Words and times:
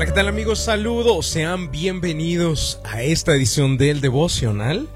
Hola, 0.00 0.06
¿qué 0.06 0.14
tal 0.14 0.28
amigos? 0.28 0.60
Saludos, 0.60 1.26
sean 1.26 1.70
bienvenidos 1.70 2.80
a 2.84 3.02
esta 3.02 3.34
edición 3.34 3.76
del 3.76 4.00
devocional, 4.00 4.88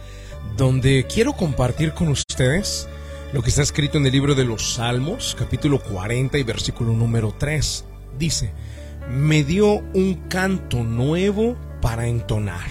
donde 0.57 1.07
quiero 1.07 1.35
compartir 1.35 1.93
con 1.93 2.09
ustedes 2.09 2.89
lo 3.35 3.43
que 3.43 3.51
está 3.51 3.61
escrito 3.61 3.99
en 3.99 4.07
el 4.07 4.13
libro 4.13 4.35
de 4.35 4.47
los 4.47 4.77
Salmos, 4.77 5.37
capítulo 5.39 5.79
40 5.79 6.39
y 6.39 6.43
versículo 6.43 6.95
número 6.95 7.35
3. 7.39 7.85
Dice, 8.19 8.55
me 9.11 9.45
dio 9.45 9.85
un 9.93 10.27
canto 10.31 10.83
nuevo 10.83 11.55
para 11.83 12.07
entonar, 12.07 12.65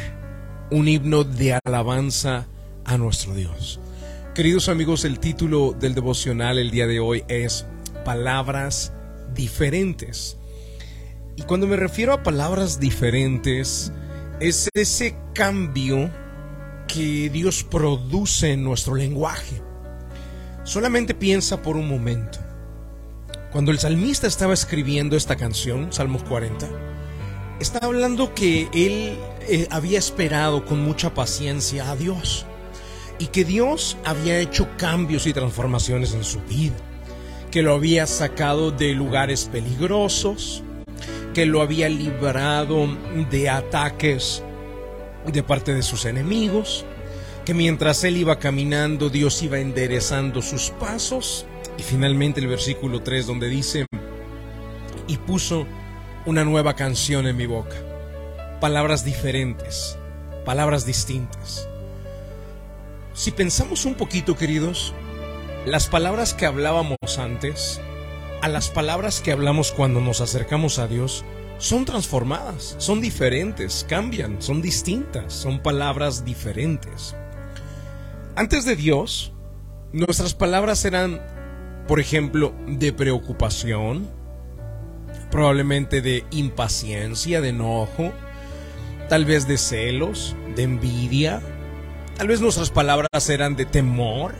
un 0.71 0.87
himno 0.87 1.25
de 1.25 1.59
alabanza 1.63 2.47
a 2.83 2.97
nuestro 2.97 3.35
Dios. 3.35 3.79
Queridos 4.33 4.69
amigos, 4.69 5.05
el 5.05 5.19
título 5.19 5.75
del 5.79 5.93
devocional 5.93 6.57
el 6.57 6.71
día 6.71 6.87
de 6.87 6.99
hoy 6.99 7.23
es 7.27 7.67
Palabras 8.03 8.91
diferentes. 9.35 10.39
Y 11.35 11.41
cuando 11.43 11.65
me 11.65 11.75
refiero 11.75 12.13
a 12.13 12.23
palabras 12.23 12.79
diferentes, 12.79 13.91
es 14.39 14.69
ese 14.73 15.15
cambio 15.33 16.11
que 16.87 17.29
Dios 17.29 17.63
produce 17.63 18.51
en 18.51 18.63
nuestro 18.63 18.95
lenguaje. 18.95 19.61
Solamente 20.63 21.15
piensa 21.15 21.61
por 21.61 21.75
un 21.75 21.87
momento. 21.87 22.39
Cuando 23.51 23.71
el 23.71 23.79
salmista 23.79 24.27
estaba 24.27 24.53
escribiendo 24.53 25.15
esta 25.15 25.35
canción, 25.35 25.91
Salmos 25.91 26.23
40, 26.23 26.67
está 27.59 27.79
hablando 27.85 28.33
que 28.33 28.67
él 28.73 29.17
eh, 29.47 29.67
había 29.71 29.99
esperado 29.99 30.65
con 30.65 30.81
mucha 30.83 31.13
paciencia 31.13 31.89
a 31.89 31.95
Dios 31.95 32.45
y 33.19 33.27
que 33.27 33.43
Dios 33.45 33.97
había 34.05 34.39
hecho 34.39 34.67
cambios 34.77 35.27
y 35.27 35.33
transformaciones 35.33 36.13
en 36.13 36.23
su 36.23 36.39
vida, 36.41 36.75
que 37.51 37.61
lo 37.61 37.73
había 37.73 38.07
sacado 38.07 38.71
de 38.71 38.93
lugares 38.93 39.49
peligrosos, 39.51 40.63
que 41.33 41.45
lo 41.45 41.61
había 41.61 41.89
librado 41.89 42.87
de 43.29 43.49
ataques 43.49 44.43
de 45.25 45.43
parte 45.43 45.73
de 45.73 45.81
sus 45.81 46.05
enemigos, 46.05 46.85
que 47.45 47.53
mientras 47.53 48.03
él 48.03 48.17
iba 48.17 48.39
caminando 48.39 49.09
Dios 49.09 49.41
iba 49.41 49.59
enderezando 49.59 50.41
sus 50.41 50.69
pasos. 50.71 51.45
Y 51.77 51.83
finalmente 51.83 52.39
el 52.39 52.47
versículo 52.47 53.01
3 53.01 53.27
donde 53.27 53.49
dice, 53.49 53.85
y 55.07 55.17
puso 55.17 55.65
una 56.25 56.43
nueva 56.45 56.75
canción 56.75 57.27
en 57.27 57.35
mi 57.35 57.47
boca, 57.47 57.75
palabras 58.61 59.03
diferentes, 59.03 59.97
palabras 60.45 60.85
distintas. 60.85 61.67
Si 63.13 63.31
pensamos 63.31 63.85
un 63.85 63.95
poquito, 63.95 64.35
queridos, 64.35 64.93
las 65.65 65.87
palabras 65.87 66.33
que 66.33 66.45
hablábamos 66.45 66.97
antes, 67.17 67.81
a 68.41 68.49
las 68.49 68.69
palabras 68.69 69.21
que 69.21 69.31
hablamos 69.31 69.71
cuando 69.71 70.01
nos 70.01 70.19
acercamos 70.19 70.77
a 70.77 70.87
Dios 70.87 71.23
son 71.57 71.85
transformadas, 71.85 72.75
son 72.77 73.01
diferentes, 73.01 73.85
cambian, 73.87 74.41
son 74.41 74.61
distintas, 74.61 75.33
son 75.33 75.61
palabras 75.61 76.25
diferentes. 76.25 77.15
Antes 78.35 78.65
de 78.65 78.75
Dios, 78.75 79.33
nuestras 79.91 80.33
palabras 80.33 80.85
eran, 80.85 81.21
por 81.87 81.99
ejemplo, 81.99 82.53
de 82.67 82.91
preocupación, 82.91 84.09
probablemente 85.31 86.01
de 86.01 86.25
impaciencia, 86.31 87.41
de 87.41 87.49
enojo, 87.49 88.11
tal 89.09 89.25
vez 89.25 89.47
de 89.47 89.57
celos, 89.57 90.35
de 90.55 90.63
envidia, 90.63 91.41
tal 92.17 92.27
vez 92.27 92.41
nuestras 92.41 92.69
palabras 92.69 93.29
eran 93.29 93.55
de 93.55 93.65
temor, 93.65 94.33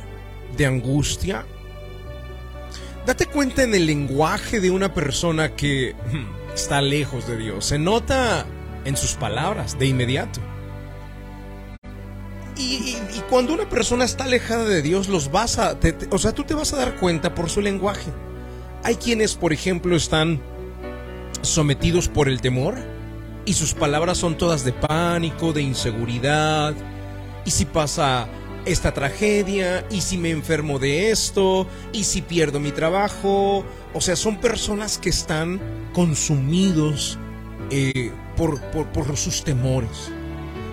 de 0.57 0.65
angustia, 0.65 1.45
Date 3.05 3.25
cuenta 3.25 3.63
en 3.63 3.75
el 3.75 3.85
lenguaje 3.85 4.61
de 4.61 4.71
una 4.71 4.93
persona 4.93 5.55
que 5.55 5.93
hmm, 5.93 6.42
está 6.53 6.81
lejos 6.81 7.27
de 7.27 7.37
Dios. 7.37 7.65
Se 7.65 7.79
nota 7.79 8.45
en 8.85 8.97
sus 8.97 9.13
palabras 9.13 9.77
de 9.77 9.87
inmediato. 9.87 10.39
Y, 12.55 12.97
cuando 13.29 13.53
una 13.53 13.67
persona 13.67 14.05
está 14.05 14.25
alejada 14.25 14.65
de 14.65 14.81
Dios, 14.81 15.07
los 15.07 15.31
vas 15.31 15.57
a, 15.57 15.77
o 16.11 16.17
sea, 16.17 16.33
tú 16.33 16.43
te 16.43 16.53
vas 16.53 16.71
a 16.73 16.77
dar 16.77 16.95
cuenta 16.95 17.33
por 17.33 17.49
su 17.49 17.61
lenguaje. 17.61 18.11
Hay 18.83 18.95
quienes, 18.95 19.35
por 19.35 19.53
ejemplo, 19.53 19.95
están 19.95 20.39
sometidos 21.41 22.07
por 22.09 22.29
el 22.29 22.41
temor 22.41 22.75
y 23.45 23.53
sus 23.53 23.73
palabras 23.73 24.17
son 24.17 24.37
todas 24.37 24.63
de 24.63 24.73
pánico, 24.73 25.51
de 25.51 25.61
inseguridad. 25.63 26.75
Y 27.45 27.51
si 27.51 27.65
pasa 27.65 28.27
esta 28.65 28.93
tragedia 28.93 29.85
y 29.89 30.01
si 30.01 30.17
me 30.17 30.29
enfermo 30.29 30.79
de 30.79 31.11
esto 31.11 31.67
y 31.91 32.03
si 32.05 32.21
pierdo 32.21 32.59
mi 32.59 32.71
trabajo. 32.71 33.65
O 33.93 34.01
sea, 34.01 34.15
son 34.15 34.39
personas 34.39 34.97
que 34.97 35.09
están 35.09 35.59
consumidos 35.93 37.17
eh, 37.69 38.11
por, 38.35 38.59
por, 38.61 39.17
sus 39.17 39.43
temores. 39.43 40.11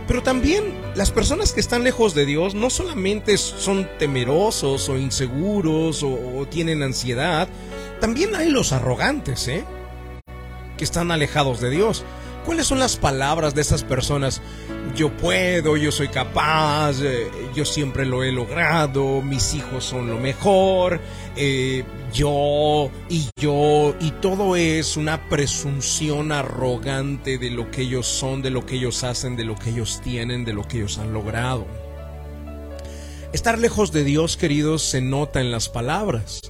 Pero 0.06 0.22
también 0.22 0.74
las 0.94 1.10
personas 1.10 1.52
que 1.52 1.60
están 1.60 1.84
lejos 1.84 2.14
de 2.14 2.26
Dios 2.26 2.54
no 2.54 2.70
solamente 2.70 3.36
son 3.38 3.88
temerosos 3.98 4.88
o 4.88 4.98
inseguros 4.98 6.02
o, 6.02 6.46
tienen 6.50 6.82
ansiedad, 6.82 7.48
también 8.00 8.34
hay 8.34 8.50
los 8.50 8.72
arrogantes, 8.72 9.46
¿eh? 9.46 9.64
Que 10.76 10.84
están 10.84 11.10
alejados 11.10 11.60
de 11.60 11.70
Dios. 11.70 12.04
¿Cuáles 12.44 12.66
son 12.66 12.78
las 12.78 12.96
palabras 12.96 13.54
de 13.54 13.60
esas 13.60 13.84
personas? 13.84 14.40
Yo 14.96 15.14
puedo, 15.16 15.76
yo 15.76 15.92
soy 15.92 16.08
capaz, 16.08 17.00
eh, 17.02 17.30
yo 17.54 17.64
siempre 17.64 18.06
lo 18.06 18.24
he 18.24 18.32
logrado, 18.32 19.20
mis 19.20 19.54
hijos 19.54 19.84
son 19.84 20.08
lo 20.08 20.18
mejor, 20.18 21.00
eh, 21.36 21.84
yo 22.12 22.90
y 23.08 23.28
yo, 23.36 23.94
y 24.00 24.10
todo 24.22 24.56
es 24.56 24.96
una 24.96 25.28
presunción 25.28 26.32
arrogante 26.32 27.38
de 27.38 27.50
lo 27.50 27.70
que 27.70 27.82
ellos 27.82 28.06
son, 28.06 28.42
de 28.42 28.50
lo 28.50 28.64
que 28.64 28.76
ellos 28.76 29.04
hacen, 29.04 29.36
de 29.36 29.44
lo 29.44 29.54
que 29.54 29.70
ellos 29.70 30.00
tienen, 30.02 30.44
de 30.44 30.54
lo 30.54 30.66
que 30.66 30.78
ellos 30.78 30.98
han 30.98 31.12
logrado. 31.12 31.66
Estar 33.32 33.58
lejos 33.58 33.92
de 33.92 34.02
Dios, 34.02 34.36
queridos, 34.36 34.82
se 34.82 35.00
nota 35.00 35.40
en 35.40 35.52
las 35.52 35.68
palabras. 35.68 36.40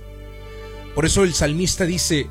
Por 0.94 1.04
eso 1.04 1.24
el 1.24 1.34
salmista 1.34 1.84
dice 1.84 2.28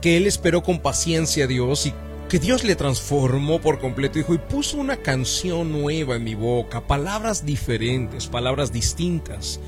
que 0.00 0.16
él 0.16 0.26
esperó 0.26 0.62
con 0.62 0.80
paciencia 0.80 1.44
a 1.44 1.48
Dios 1.48 1.86
y 1.86 1.92
que 2.34 2.40
Dios 2.40 2.64
le 2.64 2.74
transformó 2.74 3.60
por 3.60 3.78
completo, 3.78 4.18
dijo, 4.18 4.34
y 4.34 4.38
puso 4.38 4.76
una 4.76 4.96
canción 4.96 5.70
nueva 5.70 6.16
en 6.16 6.24
mi 6.24 6.34
boca, 6.34 6.84
palabras 6.84 7.46
diferentes, 7.46 8.26
palabras 8.26 8.72
distintas. 8.72 9.60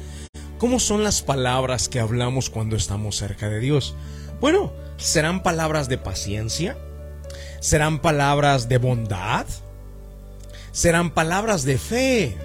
¿Cómo 0.58 0.80
son 0.80 1.04
las 1.04 1.22
palabras 1.22 1.88
que 1.88 2.00
hablamos 2.00 2.50
cuando 2.50 2.74
estamos 2.74 3.14
cerca 3.14 3.48
de 3.48 3.60
Dios? 3.60 3.94
Bueno, 4.40 4.72
¿serán 4.96 5.44
palabras 5.44 5.88
de 5.88 5.96
paciencia? 5.98 6.76
¿Serán 7.60 8.00
palabras 8.00 8.68
de 8.68 8.78
bondad? 8.78 9.46
¿Serán 10.72 11.14
palabras 11.14 11.62
de 11.62 11.78
fe? 11.78 12.36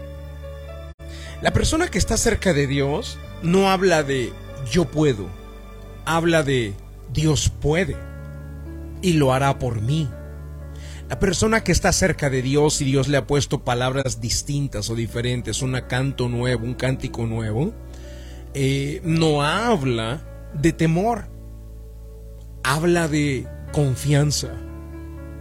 La 1.41 1.51
persona 1.51 1.87
que 1.87 1.97
está 1.97 2.15
cerca 2.15 2.53
de 2.53 2.67
Dios 2.67 3.17
no 3.41 3.71
habla 3.71 4.03
de 4.03 4.31
yo 4.71 4.85
puedo, 4.85 5.25
habla 6.05 6.43
de 6.43 6.75
Dios 7.11 7.51
puede 7.59 8.10
y 9.01 9.13
lo 9.13 9.33
hará 9.33 9.59
por 9.59 9.81
mí. 9.81 10.09
La 11.09 11.19
persona 11.19 11.61
que 11.61 11.73
está 11.73 11.91
cerca 11.91 12.29
de 12.29 12.41
Dios 12.41 12.81
y 12.81 12.85
Dios 12.85 13.09
le 13.09 13.17
ha 13.17 13.27
puesto 13.27 13.65
palabras 13.65 14.21
distintas 14.21 14.89
o 14.89 14.95
diferentes, 14.95 15.61
un 15.61 15.77
canto 15.87 16.29
nuevo, 16.29 16.63
un 16.63 16.73
cántico 16.73 17.25
nuevo, 17.25 17.73
eh, 18.53 19.01
no 19.03 19.43
habla 19.43 20.21
de 20.53 20.71
temor, 20.71 21.25
habla 22.63 23.09
de 23.09 23.45
confianza. 23.73 24.53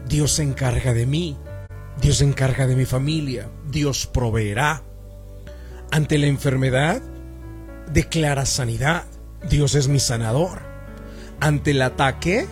Dios 0.08 0.32
se 0.32 0.42
encarga 0.42 0.92
de 0.92 1.06
mí, 1.06 1.36
Dios 2.00 2.16
se 2.16 2.24
encarga 2.24 2.66
de 2.66 2.74
mi 2.74 2.84
familia, 2.84 3.48
Dios 3.70 4.08
proveerá. 4.08 4.82
Ante 5.92 6.18
la 6.18 6.26
enfermedad, 6.26 7.00
declara 7.92 8.44
sanidad, 8.44 9.04
Dios 9.48 9.76
es 9.76 9.86
mi 9.86 10.00
sanador. 10.00 10.62
Ante 11.40 11.70
el 11.70 11.82
ataque, 11.82 12.46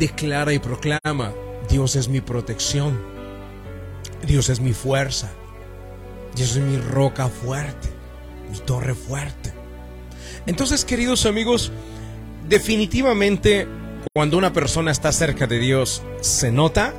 declara 0.00 0.52
y 0.52 0.58
proclama, 0.58 1.32
Dios 1.68 1.94
es 1.94 2.08
mi 2.08 2.20
protección, 2.20 3.00
Dios 4.26 4.48
es 4.48 4.58
mi 4.58 4.72
fuerza, 4.72 5.30
Dios 6.34 6.56
es 6.56 6.62
mi 6.62 6.78
roca 6.78 7.28
fuerte, 7.28 7.88
mi 8.50 8.58
torre 8.58 8.94
fuerte. 8.94 9.52
Entonces, 10.46 10.84
queridos 10.84 11.26
amigos, 11.26 11.70
definitivamente 12.48 13.68
cuando 14.14 14.38
una 14.38 14.52
persona 14.52 14.90
está 14.90 15.12
cerca 15.12 15.46
de 15.46 15.58
Dios, 15.58 16.02
se 16.20 16.50
nota 16.50 16.94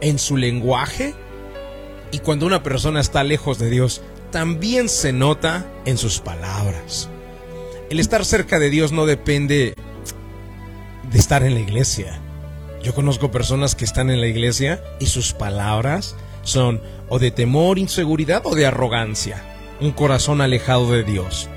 en 0.00 0.18
su 0.18 0.36
lenguaje 0.36 1.14
y 2.10 2.20
cuando 2.20 2.46
una 2.46 2.62
persona 2.62 3.00
está 3.00 3.22
lejos 3.22 3.58
de 3.58 3.68
Dios, 3.68 4.00
también 4.32 4.88
se 4.88 5.12
nota 5.12 5.66
en 5.84 5.98
sus 5.98 6.20
palabras. 6.20 7.10
El 7.90 8.00
estar 8.00 8.24
cerca 8.24 8.58
de 8.58 8.70
Dios 8.70 8.92
no 8.92 9.04
depende 9.04 9.74
de 11.12 11.18
estar 11.18 11.42
en 11.42 11.54
la 11.54 11.60
iglesia. 11.60 12.20
Yo 12.86 12.94
conozco 12.94 13.32
personas 13.32 13.74
que 13.74 13.84
están 13.84 14.10
en 14.10 14.20
la 14.20 14.28
iglesia 14.28 14.80
y 15.00 15.06
sus 15.06 15.32
palabras 15.32 16.14
son 16.42 16.80
o 17.08 17.18
de 17.18 17.32
temor, 17.32 17.80
inseguridad 17.80 18.42
o 18.44 18.54
de 18.54 18.64
arrogancia. 18.64 19.42
Un 19.80 19.90
corazón 19.90 20.40
alejado 20.40 20.92
de 20.92 21.02
Dios. 21.02 21.48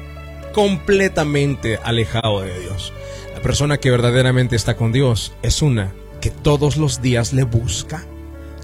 Completamente 0.55 1.77
alejado 1.83 2.41
de 2.41 2.59
Dios. 2.59 2.93
La 3.35 3.43
persona 3.43 3.77
que 3.77 3.91
verdaderamente 3.91 4.55
está 4.55 4.75
con 4.75 4.91
Dios 4.91 5.31
es 5.43 5.61
una 5.61 5.93
que 6.19 6.31
todos 6.31 6.77
los 6.77 6.99
días 6.99 7.31
le 7.31 7.43
busca, 7.43 8.07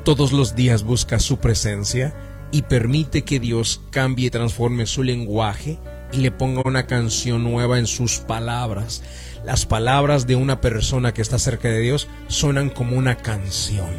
todos 0.03 0.31
los 0.31 0.56
días 0.56 0.81
busca 0.81 1.19
su 1.19 1.38
presencia 1.38 2.15
y 2.51 2.63
permite 2.63 3.21
que 3.21 3.39
Dios 3.39 3.81
cambie 3.91 4.25
y 4.25 4.31
transforme 4.31 4.88
su 4.88 5.03
lenguaje 5.03 5.77
y 6.15 6.21
le 6.21 6.31
ponga 6.31 6.62
una 6.65 6.88
canción 6.88 7.44
nueva 7.44 7.79
en 7.79 7.88
sus 7.88 8.19
palabras. 8.19 9.03
Las 9.45 9.65
palabras 9.65 10.25
de 10.27 10.35
una 10.35 10.62
persona 10.62 11.13
que 11.13 11.21
está 11.21 11.38
cerca 11.39 11.67
de 11.67 11.79
Dios 11.79 12.07
suenan 12.27 12.69
como 12.69 12.97
una 12.97 13.17
canción. 13.17 13.89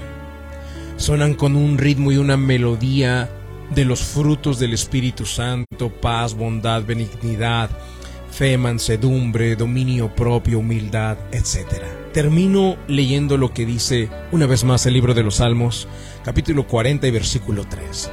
Suenan 0.96 1.34
con 1.34 1.56
un 1.56 1.78
ritmo 1.78 2.12
y 2.12 2.16
una 2.16 2.36
melodía 2.36 3.30
de 3.74 3.84
los 3.84 4.00
frutos 4.00 4.58
del 4.58 4.72
Espíritu 4.72 5.26
Santo, 5.26 5.90
paz, 6.00 6.34
bondad, 6.34 6.84
benignidad, 6.84 7.70
fe, 8.30 8.56
mansedumbre, 8.58 9.56
dominio 9.56 10.14
propio, 10.14 10.60
humildad, 10.60 11.16
etc. 11.32 11.82
Termino 12.12 12.76
leyendo 12.88 13.36
lo 13.36 13.52
que 13.52 13.66
dice 13.66 14.08
una 14.32 14.46
vez 14.46 14.64
más 14.64 14.86
el 14.86 14.94
libro 14.94 15.14
de 15.14 15.22
los 15.22 15.36
Salmos, 15.36 15.88
capítulo 16.24 16.66
40 16.66 17.06
y 17.06 17.10
versículo 17.10 17.64
3. 17.68 18.10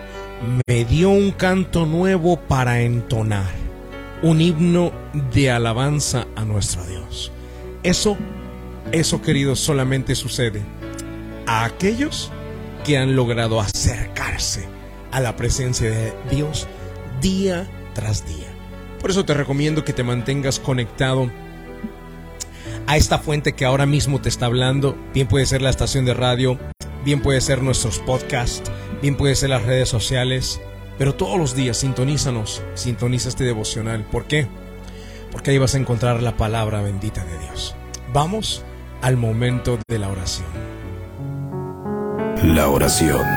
Me 0.67 0.85
dio 0.85 1.09
un 1.09 1.31
canto 1.31 1.85
nuevo 1.85 2.37
para 2.37 2.81
entonar, 2.81 3.62
un 4.23 4.41
himno 4.41 4.91
de 5.33 5.51
alabanza 5.51 6.25
a 6.35 6.45
nuestro 6.45 6.83
Dios. 6.87 7.31
Eso, 7.83 8.17
eso 8.91 9.21
querido, 9.21 9.55
solamente 9.55 10.15
sucede 10.15 10.61
a 11.45 11.65
aquellos 11.65 12.31
que 12.85 12.97
han 12.97 13.15
logrado 13.15 13.59
acercarse 13.59 14.65
a 15.11 15.19
la 15.19 15.35
presencia 15.35 15.91
de 15.91 16.13
Dios 16.31 16.67
día 17.21 17.67
tras 17.93 18.25
día. 18.25 18.47
Por 19.01 19.11
eso 19.11 19.25
te 19.25 19.33
recomiendo 19.33 19.83
que 19.83 19.93
te 19.93 20.03
mantengas 20.03 20.57
conectado 20.57 21.29
a 22.87 22.95
esta 22.95 23.19
fuente 23.19 23.53
que 23.53 23.65
ahora 23.65 23.85
mismo 23.85 24.21
te 24.21 24.29
está 24.29 24.45
hablando. 24.45 24.97
Bien 25.13 25.27
puede 25.27 25.45
ser 25.45 25.61
la 25.61 25.69
estación 25.69 26.05
de 26.05 26.13
radio, 26.13 26.57
bien 27.03 27.21
puede 27.21 27.41
ser 27.41 27.61
nuestros 27.61 27.99
podcasts, 27.99 28.71
bien 29.01 29.17
puede 29.17 29.35
ser 29.35 29.49
las 29.49 29.63
redes 29.63 29.89
sociales. 29.89 30.61
Pero 31.03 31.15
todos 31.15 31.37
los 31.37 31.53
días 31.53 31.75
sintonízanos, 31.75 32.63
sintoniza 32.75 33.27
este 33.27 33.43
devocional. 33.43 34.05
¿Por 34.05 34.23
qué? 34.23 34.47
Porque 35.33 35.51
ahí 35.51 35.57
vas 35.57 35.75
a 35.75 35.77
encontrar 35.77 36.23
la 36.23 36.37
palabra 36.37 36.81
bendita 36.81 37.25
de 37.25 37.39
Dios. 37.39 37.75
Vamos 38.13 38.63
al 39.01 39.17
momento 39.17 39.79
de 39.85 39.99
la 39.99 40.07
oración. 40.07 40.47
La 42.45 42.69
oración 42.69 43.27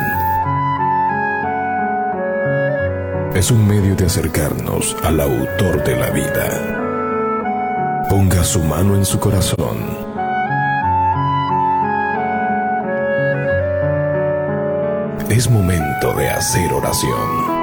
es 3.34 3.50
un 3.50 3.66
medio 3.66 3.96
de 3.96 4.06
acercarnos 4.06 4.96
al 5.02 5.20
autor 5.20 5.82
de 5.82 5.96
la 5.96 6.10
vida. 6.10 8.06
Ponga 8.08 8.44
su 8.44 8.62
mano 8.62 8.94
en 8.94 9.04
su 9.04 9.18
corazón. 9.18 10.06
Es 15.28 15.50
momento 15.50 16.14
de 16.14 16.30
hacer 16.30 16.72
oración. 16.72 17.55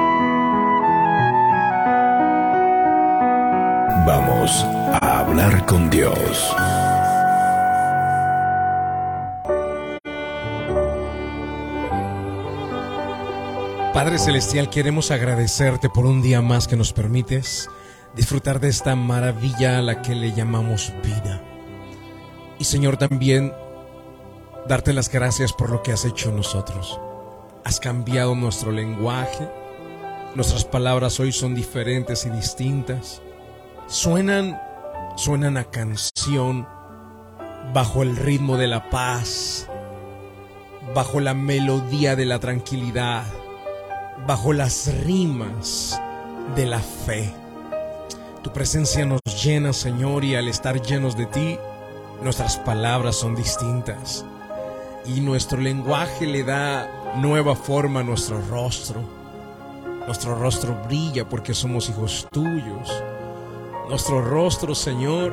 Vamos 4.06 4.50
a 5.00 5.20
hablar 5.20 5.64
con 5.64 5.88
Dios. 5.88 6.54
Padre 13.94 14.18
Celestial, 14.18 14.68
queremos 14.68 15.10
agradecerte 15.10 15.88
por 15.88 16.04
un 16.04 16.20
día 16.20 16.42
más 16.42 16.68
que 16.68 16.76
nos 16.76 16.92
permites 16.92 17.70
disfrutar 18.14 18.60
de 18.60 18.68
esta 18.68 18.94
maravilla 18.94 19.78
a 19.78 19.82
la 19.82 20.02
que 20.02 20.14
le 20.14 20.32
llamamos 20.32 20.92
vida. 21.02 21.40
Y 22.58 22.64
Señor, 22.64 22.98
también 22.98 23.54
darte 24.68 24.92
las 24.92 25.10
gracias 25.10 25.54
por 25.54 25.70
lo 25.70 25.82
que 25.82 25.92
has 25.92 26.04
hecho 26.04 26.28
en 26.28 26.36
nosotros. 26.36 27.00
Has 27.64 27.80
cambiado 27.80 28.34
nuestro 28.34 28.70
lenguaje, 28.70 29.48
nuestras 30.34 30.66
palabras 30.66 31.18
hoy 31.20 31.32
son 31.32 31.54
diferentes 31.54 32.26
y 32.26 32.30
distintas. 32.30 33.22
Suenan, 33.86 34.60
suenan 35.16 35.56
a 35.56 35.64
canción 35.64 36.66
bajo 37.72 38.02
el 38.02 38.16
ritmo 38.16 38.56
de 38.56 38.68
la 38.68 38.90
paz, 38.90 39.68
bajo 40.94 41.20
la 41.20 41.34
melodía 41.34 42.16
de 42.16 42.24
la 42.24 42.38
tranquilidad 42.38 43.24
bajo 44.26 44.52
las 44.52 44.92
rimas 45.04 46.00
de 46.56 46.66
la 46.66 46.80
fe. 46.80 47.32
Tu 48.42 48.52
presencia 48.52 49.04
nos 49.04 49.20
llena, 49.42 49.72
Señor, 49.72 50.24
y 50.24 50.34
al 50.34 50.48
estar 50.48 50.80
llenos 50.80 51.16
de 51.16 51.26
ti, 51.26 51.58
nuestras 52.22 52.56
palabras 52.58 53.16
son 53.16 53.34
distintas. 53.34 54.24
Y 55.06 55.20
nuestro 55.20 55.60
lenguaje 55.60 56.26
le 56.26 56.44
da 56.44 57.14
nueva 57.16 57.54
forma 57.54 58.00
a 58.00 58.04
nuestro 58.04 58.40
rostro. 58.48 59.02
Nuestro 60.06 60.34
rostro 60.34 60.74
brilla 60.86 61.28
porque 61.28 61.54
somos 61.54 61.88
hijos 61.88 62.26
tuyos. 62.30 63.02
Nuestro 63.88 64.22
rostro, 64.22 64.74
Señor, 64.74 65.32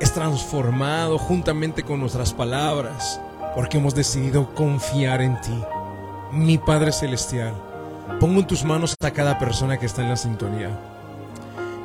es 0.00 0.12
transformado 0.12 1.18
juntamente 1.18 1.82
con 1.82 2.00
nuestras 2.00 2.32
palabras 2.32 3.20
porque 3.54 3.78
hemos 3.78 3.94
decidido 3.94 4.54
confiar 4.54 5.22
en 5.22 5.40
ti. 5.40 5.58
Mi 6.30 6.58
Padre 6.58 6.92
Celestial, 6.92 7.54
Pongo 8.20 8.40
en 8.40 8.48
tus 8.48 8.64
manos 8.64 8.96
a 9.00 9.12
cada 9.12 9.38
persona 9.38 9.78
que 9.78 9.86
está 9.86 10.02
en 10.02 10.08
la 10.08 10.16
sintonía. 10.16 10.70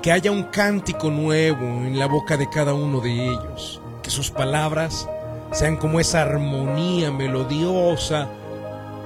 Que 0.02 0.12
haya 0.12 0.32
un 0.32 0.46
cántico 0.46 1.12
nuevo 1.12 1.64
en 1.64 2.00
la 2.00 2.08
boca 2.08 2.38
de 2.38 2.50
cada 2.50 2.74
uno 2.74 3.02
de 3.02 3.28
ellos. 3.28 3.80
Que 4.02 4.10
sus 4.10 4.32
palabras 4.32 5.08
sean 5.52 5.78
como 5.78 6.00
esa 6.00 6.24
armonía 6.24 7.12
melodiosa, 7.12 8.30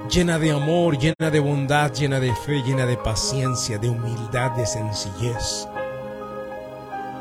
llena 0.09 0.39
de 0.39 0.51
amor, 0.51 0.97
llena 0.97 1.29
de 1.29 1.39
bondad, 1.41 1.91
llena 1.91 2.21
de 2.21 2.33
fe, 2.33 2.63
llena 2.63 2.85
de 2.85 2.95
paciencia, 2.95 3.77
de 3.77 3.89
humildad, 3.89 4.51
de 4.51 4.65
sencillez. 4.65 5.67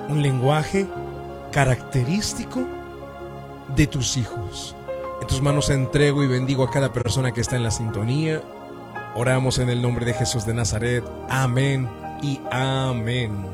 Un 0.08 0.22
lenguaje 0.22 0.86
característico 1.52 2.64
de 3.74 3.86
tus 3.86 4.16
hijos. 4.16 4.74
En 5.20 5.26
tus 5.26 5.40
manos 5.40 5.70
entrego 5.70 6.22
y 6.22 6.26
bendigo 6.26 6.64
a 6.64 6.70
cada 6.70 6.92
persona 6.92 7.32
que 7.32 7.40
está 7.40 7.56
en 7.56 7.62
la 7.62 7.70
sintonía 7.70 8.42
Oramos 9.18 9.58
en 9.58 9.70
el 9.70 9.80
nombre 9.80 10.04
de 10.04 10.12
Jesús 10.12 10.44
de 10.44 10.52
Nazaret. 10.52 11.02
Amén 11.30 11.88
y 12.20 12.38
amén. 12.50 13.46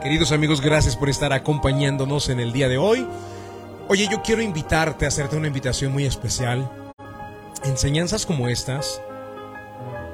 Queridos 0.00 0.30
amigos, 0.30 0.60
gracias 0.60 0.96
por 0.96 1.08
estar 1.08 1.32
acompañándonos 1.32 2.28
en 2.28 2.38
el 2.38 2.52
día 2.52 2.68
de 2.68 2.78
hoy. 2.78 3.04
Oye, 3.88 4.06
yo 4.08 4.22
quiero 4.22 4.42
invitarte 4.42 5.04
a 5.04 5.08
hacerte 5.08 5.36
una 5.36 5.48
invitación 5.48 5.92
muy 5.92 6.04
especial. 6.04 6.70
Enseñanzas 7.64 8.26
como 8.26 8.46
estas 8.46 9.02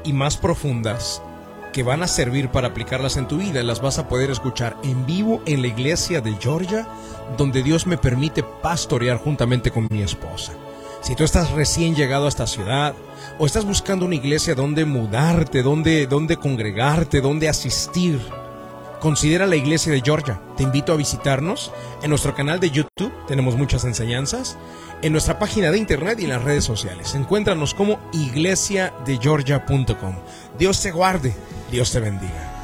y 0.05 0.15
más 0.15 0.39
profundas 0.39 1.21
que 1.73 1.83
van 1.83 2.03
a 2.03 2.09
servir 2.09 2.49
para 2.49 2.69
aplicarlas 2.69 3.17
en 3.17 3.29
tu 3.29 3.39
vida, 3.39 3.63
las 3.63 3.81
vas 3.81 3.99
a 3.99 4.09
poder 4.09 4.31
escuchar 4.31 4.77
en 4.83 5.07
vivo 5.07 5.43
en 5.47 5.63
la 5.63 5.69
iglesia 5.69 6.21
de 6.21 6.35
Georgia, 6.41 6.89
donde 7.37 7.63
Dios 7.63 7.87
me 7.87 7.99
permite 7.99 8.43
pastorear 8.43 9.19
juntamente 9.19 9.71
con 9.71 9.89
mi 9.91 10.03
esposa. 10.03 10.53
Si 11.01 11.15
tú 11.15 11.25
estás 11.25 11.53
recién 11.53 11.95
llegado 11.95 12.27
a 12.27 12.29
esta 12.29 12.47
ciudad 12.47 12.95
o 13.39 13.47
estás 13.47 13.65
buscando 13.65 14.05
una 14.05 14.17
iglesia 14.17 14.55
donde 14.55 14.85
mudarte, 14.85 15.63
donde, 15.63 16.07
donde 16.07 16.37
congregarte, 16.37 17.21
donde 17.21 17.49
asistir, 17.49 18.21
considera 19.01 19.47
la 19.47 19.57
iglesia 19.57 19.93
de 19.93 20.01
Georgia. 20.01 20.41
Te 20.57 20.63
invito 20.63 20.93
a 20.93 20.97
visitarnos 20.97 21.73
en 22.03 22.11
nuestro 22.11 22.35
canal 22.35 22.61
de 22.61 22.71
YouTube, 22.71 23.13
tenemos 23.27 23.57
muchas 23.57 23.85
enseñanzas, 23.85 24.57
en 25.03 25.13
nuestra 25.13 25.39
página 25.39 25.71
de 25.71 25.79
internet 25.79 26.19
y 26.21 26.25
en 26.25 26.31
las 26.31 26.43
redes 26.43 26.65
sociales. 26.65 27.15
Encuéntranos 27.15 27.75
como 27.75 28.01
iglesiadegeorgia.com. 28.13 30.15
Dios 30.59 30.83
te 30.83 30.91
guarde, 30.91 31.35
Dios 31.71 31.93
te 31.93 32.01
bendiga. 32.01 32.58